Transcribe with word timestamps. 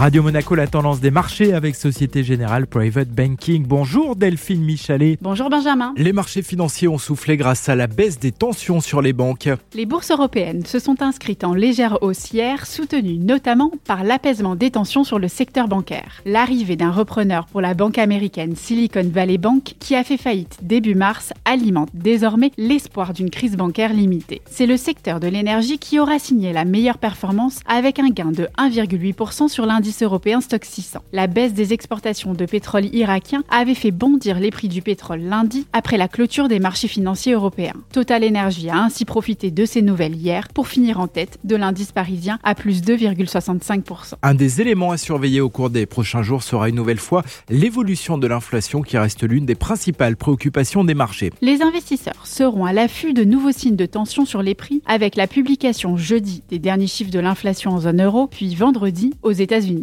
Radio 0.00 0.22
Monaco, 0.22 0.54
la 0.54 0.66
tendance 0.66 1.00
des 1.00 1.10
marchés 1.10 1.52
avec 1.52 1.76
Société 1.76 2.24
Générale 2.24 2.66
Private 2.66 3.10
Banking. 3.10 3.66
Bonjour 3.66 4.16
Delphine 4.16 4.64
Michalet. 4.64 5.18
Bonjour 5.20 5.50
Benjamin. 5.50 5.92
Les 5.98 6.14
marchés 6.14 6.40
financiers 6.40 6.88
ont 6.88 6.96
soufflé 6.96 7.36
grâce 7.36 7.68
à 7.68 7.74
la 7.74 7.86
baisse 7.86 8.18
des 8.18 8.32
tensions 8.32 8.80
sur 8.80 9.02
les 9.02 9.12
banques. 9.12 9.50
Les 9.74 9.84
bourses 9.84 10.10
européennes 10.10 10.64
se 10.64 10.78
sont 10.78 11.02
inscrites 11.02 11.44
en 11.44 11.52
légère 11.52 12.02
hausse 12.02 12.32
hier, 12.32 12.64
soutenues 12.64 13.18
notamment 13.18 13.72
par 13.86 14.02
l'apaisement 14.02 14.56
des 14.56 14.70
tensions 14.70 15.04
sur 15.04 15.18
le 15.18 15.28
secteur 15.28 15.68
bancaire. 15.68 16.22
L'arrivée 16.24 16.76
d'un 16.76 16.92
repreneur 16.92 17.44
pour 17.44 17.60
la 17.60 17.74
banque 17.74 17.98
américaine 17.98 18.56
Silicon 18.56 19.04
Valley 19.04 19.36
Bank, 19.36 19.74
qui 19.80 19.94
a 19.96 20.02
fait 20.02 20.16
faillite 20.16 20.60
début 20.62 20.94
mars, 20.94 21.34
alimente 21.44 21.90
désormais 21.92 22.52
l'espoir 22.56 23.12
d'une 23.12 23.28
crise 23.28 23.54
bancaire 23.54 23.92
limitée. 23.92 24.40
C'est 24.50 24.64
le 24.64 24.78
secteur 24.78 25.20
de 25.20 25.28
l'énergie 25.28 25.78
qui 25.78 26.00
aura 26.00 26.18
signé 26.18 26.54
la 26.54 26.64
meilleure 26.64 26.96
performance 26.96 27.60
avec 27.68 27.98
un 27.98 28.08
gain 28.08 28.32
de 28.32 28.48
1,8% 28.56 29.48
sur 29.48 29.66
l'indice 29.66 29.89
européen 30.02 30.40
Stock 30.40 30.64
600. 30.64 31.00
La 31.12 31.26
baisse 31.26 31.52
des 31.52 31.72
exportations 31.72 32.34
de 32.34 32.44
pétrole 32.46 32.86
irakien 32.94 33.42
avait 33.50 33.74
fait 33.74 33.90
bondir 33.90 34.40
les 34.40 34.50
prix 34.50 34.68
du 34.68 34.82
pétrole 34.82 35.20
lundi 35.20 35.66
après 35.72 35.96
la 35.96 36.08
clôture 36.08 36.48
des 36.48 36.58
marchés 36.58 36.88
financiers 36.88 37.32
européens. 37.32 37.74
Total 37.92 38.24
Energy 38.24 38.70
a 38.70 38.82
ainsi 38.82 39.04
profité 39.04 39.50
de 39.50 39.64
ces 39.64 39.82
nouvelles 39.82 40.16
hier 40.16 40.48
pour 40.48 40.68
finir 40.68 41.00
en 41.00 41.08
tête 41.08 41.38
de 41.44 41.56
l'indice 41.56 41.92
parisien 41.92 42.38
à 42.42 42.54
plus 42.54 42.82
2,65%. 42.82 44.14
Un 44.22 44.34
des 44.34 44.60
éléments 44.60 44.90
à 44.90 44.96
surveiller 44.96 45.40
au 45.40 45.50
cours 45.50 45.70
des 45.70 45.86
prochains 45.86 46.22
jours 46.22 46.42
sera 46.42 46.68
une 46.68 46.76
nouvelle 46.76 46.98
fois 46.98 47.22
l'évolution 47.48 48.18
de 48.18 48.26
l'inflation 48.26 48.82
qui 48.82 48.98
reste 48.98 49.22
l'une 49.22 49.46
des 49.46 49.54
principales 49.54 50.16
préoccupations 50.16 50.84
des 50.84 50.94
marchés. 50.94 51.30
Les 51.40 51.62
investisseurs 51.62 52.26
seront 52.26 52.64
à 52.64 52.72
l'affût 52.72 53.12
de 53.12 53.24
nouveaux 53.24 53.52
signes 53.52 53.76
de 53.76 53.86
tension 53.86 54.24
sur 54.24 54.42
les 54.42 54.54
prix 54.54 54.82
avec 54.86 55.16
la 55.16 55.26
publication 55.26 55.96
jeudi 55.96 56.42
des 56.48 56.58
derniers 56.58 56.86
chiffres 56.86 57.10
de 57.10 57.18
l'inflation 57.18 57.72
en 57.72 57.80
zone 57.80 58.02
euro, 58.02 58.26
puis 58.26 58.54
vendredi 58.54 59.12
aux 59.22 59.32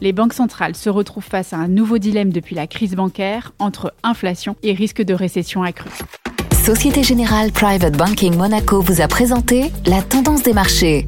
Les 0.00 0.12
banques 0.12 0.34
centrales 0.34 0.76
se 0.76 0.90
retrouvent 0.90 1.24
face 1.24 1.52
à 1.52 1.56
un 1.56 1.68
nouveau 1.68 1.98
dilemme 1.98 2.32
depuis 2.32 2.54
la 2.54 2.66
crise 2.66 2.94
bancaire 2.94 3.52
entre 3.58 3.92
inflation 4.02 4.56
et 4.62 4.72
risque 4.72 5.02
de 5.02 5.14
récession 5.14 5.62
accrue. 5.62 5.90
Société 6.64 7.02
Générale 7.02 7.50
Private 7.50 7.96
Banking 7.96 8.36
Monaco 8.36 8.80
vous 8.80 9.00
a 9.00 9.08
présenté 9.08 9.70
la 9.86 10.02
tendance 10.02 10.42
des 10.42 10.52
marchés. 10.52 11.06